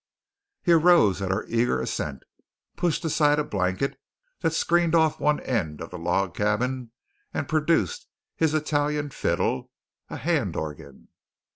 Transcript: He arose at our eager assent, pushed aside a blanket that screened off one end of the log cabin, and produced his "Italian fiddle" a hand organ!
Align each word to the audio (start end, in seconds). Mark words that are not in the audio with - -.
He 0.63 0.71
arose 0.71 1.21
at 1.21 1.31
our 1.31 1.45
eager 1.47 1.79
assent, 1.79 2.23
pushed 2.75 3.05
aside 3.05 3.37
a 3.37 3.43
blanket 3.43 3.99
that 4.39 4.51
screened 4.55 4.95
off 4.95 5.19
one 5.19 5.39
end 5.41 5.79
of 5.79 5.91
the 5.91 5.99
log 5.99 6.33
cabin, 6.33 6.89
and 7.35 7.47
produced 7.47 8.07
his 8.35 8.55
"Italian 8.55 9.11
fiddle" 9.11 9.69
a 10.09 10.17
hand 10.17 10.55
organ! 10.55 11.09